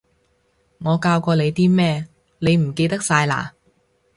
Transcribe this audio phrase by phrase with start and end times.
[0.83, 2.07] 我教過你啲咩，
[2.39, 3.51] 你唔記得晒嘞？